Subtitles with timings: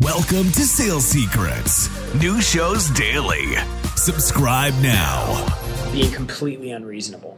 [0.00, 1.88] Welcome to Sales Secrets.
[2.14, 3.56] New shows daily.
[3.96, 5.44] Subscribe now.
[5.90, 7.36] being completely unreasonable.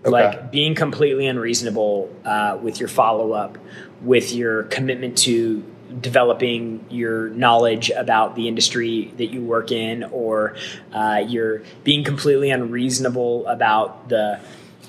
[0.00, 0.10] Okay.
[0.10, 3.56] Like being completely unreasonable uh, with your follow up,
[4.02, 5.62] with your commitment to
[6.00, 10.56] developing your knowledge about the industry that you work in, or
[10.92, 14.40] uh, you're being completely unreasonable about the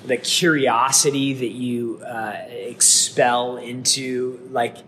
[0.04, 4.78] the curiosity that you uh, expel into like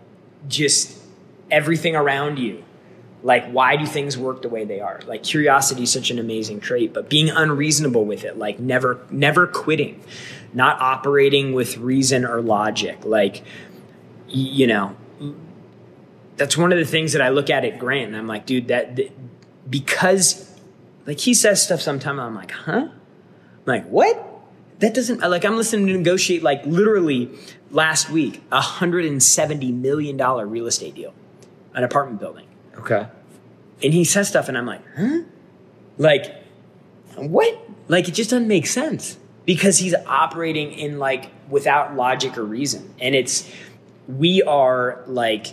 [0.49, 1.00] just
[1.51, 2.63] everything around you.
[3.23, 5.01] Like why do things work the way they are?
[5.05, 9.45] Like curiosity is such an amazing trait but being unreasonable with it like never never
[9.45, 10.03] quitting
[10.53, 13.05] not operating with reason or logic.
[13.05, 13.43] Like
[14.33, 14.95] you know
[16.37, 18.67] that's one of the things that i look at at grant and i'm like dude
[18.69, 19.11] that, that
[19.69, 20.57] because
[21.05, 22.87] like he says stuff sometimes i'm like huh?
[22.89, 22.91] I'm
[23.65, 24.27] like what?
[24.79, 27.29] That doesn't like i'm listening to negotiate like literally
[27.69, 31.13] last week a 170 million dollar real estate deal
[31.73, 33.07] an apartment building Okay.
[33.83, 35.19] and he says stuff and i'm like huh
[35.97, 36.35] like
[37.15, 42.43] what like it just doesn't make sense because he's operating in like without logic or
[42.43, 43.49] reason and it's
[44.07, 45.47] we are like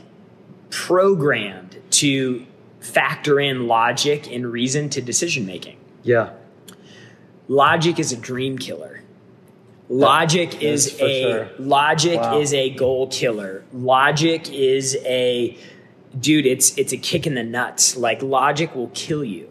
[0.71, 2.47] programmed to
[2.81, 6.31] factor in logic and reason to decision making Yeah.
[7.49, 9.01] logic is a dream killer
[9.89, 11.49] logic That is is a sure.
[11.59, 12.39] logic Wow.
[12.41, 15.57] is a goal killer logic is a
[16.19, 19.49] dude it's it's a kick in the nuts like logic will kill you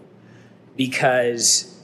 [0.76, 1.80] because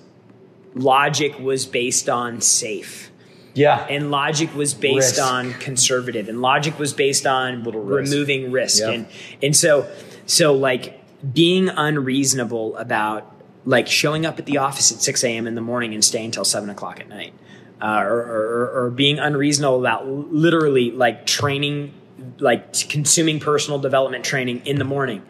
[0.76, 3.12] logic was based on safe
[3.54, 3.86] Yeah.
[3.90, 5.22] and logic was based Risk.
[5.32, 8.12] on conservative and logic was based on risk.
[8.14, 9.08] removing risk and
[9.42, 9.88] and so
[10.26, 11.00] so like
[11.34, 13.30] being unreasonable about
[13.66, 16.46] like showing up at the office at 6 a.m in the morning and staying until
[16.46, 17.34] 7 o'clock at night
[17.82, 21.94] uh, or, or, or being unreasonable about literally like training
[22.40, 25.24] like consuming personal development training in the morning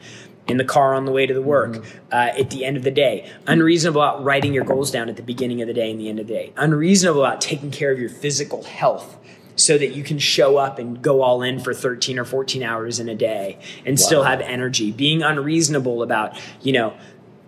[0.46, 1.98] in the car on the way to the work Mm-hmm.
[2.12, 3.32] uh, at the end of the day.
[3.48, 6.20] Unreasonable about writing your goals down at the beginning of the day and the end
[6.20, 6.54] of the day.
[6.58, 9.18] Unreasonable about taking care of your physical health
[9.56, 13.00] so that you can show up and go all in for 13 or 14 hours
[13.00, 14.92] in a day and still have energy.
[14.92, 16.94] Being unreasonable about you know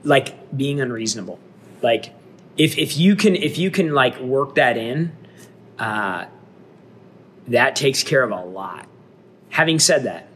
[0.04, 1.40] like being unreasonable.
[1.82, 2.14] Like
[2.58, 5.12] if if you can if you can like work that in
[5.80, 6.26] uh
[7.48, 8.88] that takes care of a lot
[9.56, 10.28] having said that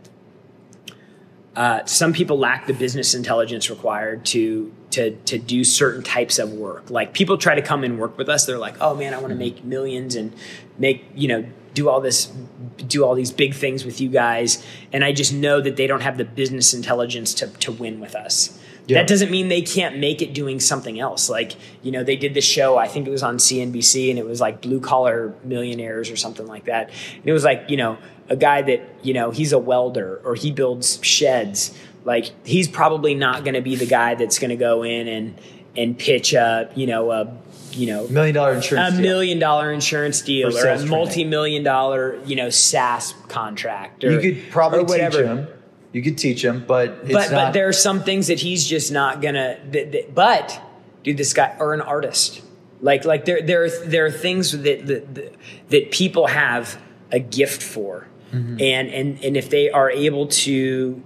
[1.53, 6.53] uh, some people lack the business intelligence required to to to do certain types of
[6.53, 6.90] work.
[6.90, 9.31] Like people try to come and work with us, they're like, "Oh man, I want
[9.31, 10.34] to make millions and
[10.78, 12.31] make you know do all this,
[12.78, 16.02] do all these big things with you guys." And I just know that they don't
[16.02, 18.58] have the business intelligence to to win with us.
[18.88, 19.00] Yeah.
[19.00, 21.29] That doesn't mean they can't make it doing something else.
[21.29, 22.78] Like you know, they did this show.
[22.78, 26.47] I think it was on CNBC, and it was like blue collar millionaires or something
[26.47, 26.90] like that.
[27.18, 27.97] And it was like you know
[28.29, 31.73] a guy that you know he's a welder or he builds sheds
[32.06, 35.40] like he's probably not going to be the guy that's going to go in and
[35.78, 37.31] and pitch a you know a
[37.72, 38.94] you know Million dollar insurance.
[38.94, 39.01] a deal.
[39.01, 40.90] million dollar insurance deal For or a training.
[40.90, 45.17] multi-million dollar you know SaaS contract or You could probably or whatever.
[45.17, 45.47] teach him.
[45.91, 47.47] You could teach him, but it's but not.
[47.47, 49.57] but there are some things that he's just not gonna.
[49.72, 50.61] That, that, but
[51.03, 52.41] dude, this guy or an artist.
[52.81, 55.34] Like like there there are, there are things that that-
[55.69, 56.79] that people have
[57.11, 58.57] a gift for, Mm-hmm.
[58.62, 61.01] and and and if they are able to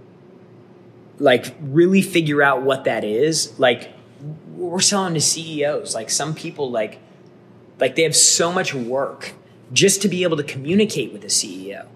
[1.19, 3.93] like really figure out what that is, like
[4.55, 5.95] we're selling to CEOs.
[5.95, 6.99] Like some people like
[7.79, 9.33] like they have so much work
[9.71, 11.87] just to be able to communicate with a CEO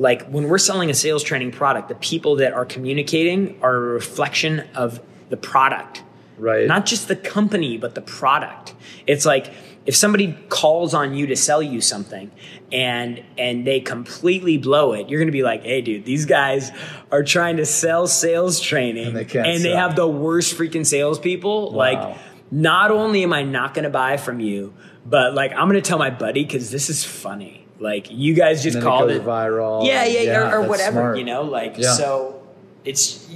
[0.00, 3.80] like when we're selling a sales training product, the people that are communicating are a
[3.80, 4.98] reflection of
[5.28, 6.02] the product,
[6.40, 6.66] right.
[6.66, 8.74] not just the company, but the product.
[9.06, 9.52] It's like
[9.86, 12.30] if somebody calls on you to sell you something
[12.72, 16.70] and and they completely blow it, you're going to be like, "Hey, dude, these guys
[17.10, 20.84] are trying to sell sales training, And they can't and they have the worst freaking
[20.86, 21.76] salespeople." Wow.
[21.76, 22.18] Like,
[22.50, 24.74] not only am I not going to buy from you,
[25.06, 27.66] but like I'm going to tell my buddy because this is funny.
[27.78, 29.86] Like you guys just it called goes it viral.
[29.86, 31.18] yeah, yeah, Yeah, or, or whatever, smart.
[31.18, 31.94] you know, like Yeah.
[31.94, 32.36] so.
[32.84, 33.28] It's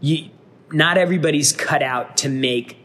[0.00, 0.30] you.
[0.72, 2.76] Not everybody's cut out to make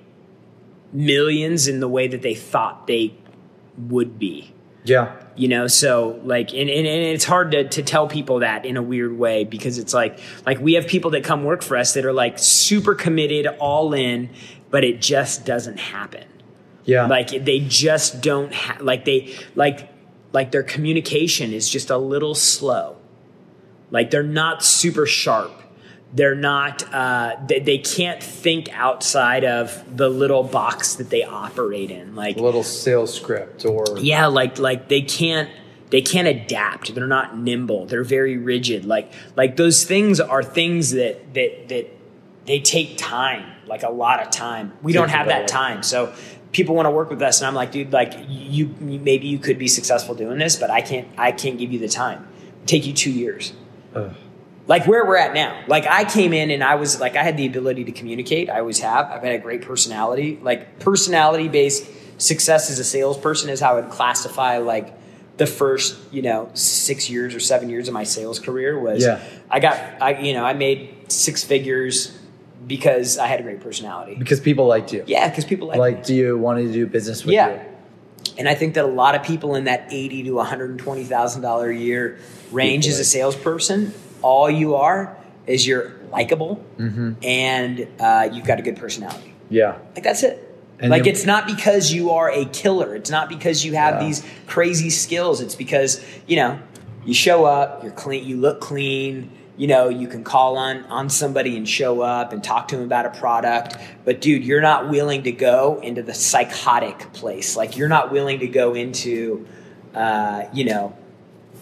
[0.91, 3.13] millions in the way that they thought they
[3.77, 4.53] would be.
[4.85, 5.15] Yeah.
[5.35, 8.77] You know, so like, and, and, and it's hard to, to tell people that in
[8.77, 11.93] a weird way because it's like, like we have people that come work for us
[11.95, 14.29] that are like super committed, all in,
[14.69, 16.25] but it just doesn't happen
[16.85, 17.05] Yeah.
[17.07, 19.89] like they just don't have like they like
[20.33, 22.97] like their communication is just a little slow
[23.91, 25.51] like they're not super sharp
[26.13, 31.91] they're not uh, they, they can't think outside of the little box that they operate
[31.91, 35.49] in like a little sales script or yeah like like they can't
[35.93, 36.95] they can't adapt.
[36.95, 37.85] They're not nimble.
[37.85, 38.83] They're very rigid.
[38.83, 41.87] Like like those things are things that that that
[42.45, 44.73] they take time, like a lot of time.
[44.81, 45.83] We don't have that time.
[45.83, 46.11] So
[46.51, 49.59] people want to work with us and I'm like, dude, like you, maybe you could
[49.59, 52.27] be successful doing this, but I can't I can't give you the time.
[52.57, 53.53] It'd take you 2 years.
[53.93, 54.15] Ugh.
[54.65, 55.61] Like where we're at now.
[55.67, 58.49] Like I came in and I was like I had the ability to communicate.
[58.49, 59.07] I always have.
[59.11, 60.39] I've had a great personality.
[60.41, 61.85] Like personality based
[62.17, 64.93] success as a salesperson is how I would classify like
[65.35, 69.19] the first, you know, six years or seven years of my sales career was Yeah.
[69.51, 72.17] I got I you know, I made six figures
[72.65, 74.15] because I had a great personality.
[74.15, 75.03] Because people liked you.
[75.07, 76.03] Yeah, because people like, Like, me.
[76.05, 77.49] do you want to do business with Yeah.
[77.55, 77.59] you?
[78.37, 80.79] And I think that a lot of people in that eighty to one hundred and
[80.79, 82.19] twenty thousand dollar a year
[82.53, 83.93] range as a salesperson,
[84.23, 85.15] all you are
[85.45, 87.13] is you're likable Mm-hmm.
[87.23, 89.33] and uh, you've got a good personality.
[89.49, 89.77] Yeah.
[89.95, 90.49] Like that's it.
[90.79, 92.95] And like then- it's not because you are a killer.
[92.95, 94.07] It's not because you have Yeah.
[94.07, 95.41] these crazy skills.
[95.41, 96.59] It's because you know
[97.05, 99.29] you show up, you're clean, you look clean.
[99.55, 102.85] You know you can call on on somebody and show up and talk to them
[102.85, 103.77] about a product.
[104.03, 107.55] But dude, you're not willing to go into the psychotic place.
[107.55, 109.45] Like you're not willing to go into,
[109.93, 110.95] uh, you know,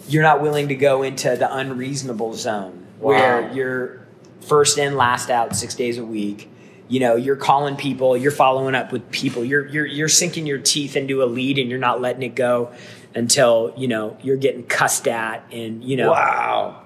[0.08, 4.00] you're not willing to go into the unreasonable zone where you're
[4.40, 6.48] first in, last out, six days a week.
[6.88, 10.58] You know, you're calling people, you're following up with people, you're you're you're sinking your
[10.58, 12.72] teeth into a lead and you're not letting it go
[13.14, 16.10] until you know you're getting cussed at and you know.
[16.10, 16.82] Wow.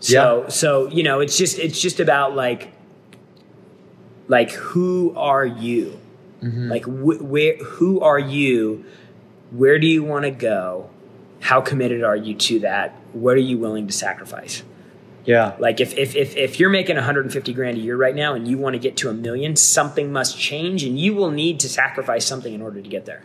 [0.00, 2.72] So so you know, it's just it's just about like
[4.28, 6.00] like who are you?
[6.42, 6.68] Mm-hmm.
[6.68, 8.84] Like wh- where who are you?
[9.50, 10.90] Where do you want to go?
[11.44, 12.94] How committed are you to that?
[13.12, 14.62] What are you willing to sacrifice?
[15.26, 15.56] Yeah.
[15.58, 18.56] Like if if if, if you're making 150 grand a year right now and you
[18.56, 22.24] want to get to a million, something must change and you will need to sacrifice
[22.26, 23.22] something in order to get there.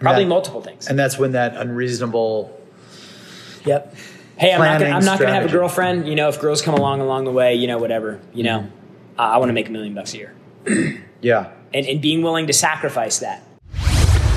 [0.00, 0.86] Probably multiple things.
[0.86, 2.56] And that's when that unreasonable.
[3.64, 3.96] Yep.
[4.36, 6.06] Hey, I'm not gonna, I'm not going to have a girlfriend.
[6.06, 8.20] You know, if girls come along along the way, you know, whatever.
[8.32, 9.20] You know, Mm-hmm.
[9.20, 10.34] I, I want to make a million bucks a year,
[11.22, 11.50] Yeah.
[11.74, 13.42] and and being willing to sacrifice that.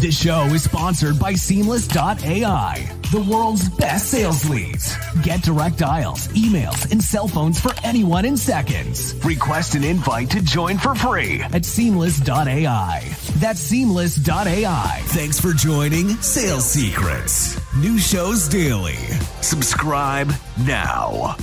[0.00, 4.96] This show is sponsored by Seamless.ai, the world's best sales leads.
[5.24, 9.16] Get direct dials, emails, and cell phones for anyone in seconds.
[9.24, 13.08] Request an invite to join for free at Seamless.ai.
[13.38, 15.02] That's Seamless.ai.
[15.06, 17.58] Thanks for joining Sales Secrets.
[17.78, 18.98] New shows daily.
[19.40, 20.32] Subscribe
[20.64, 21.36] now.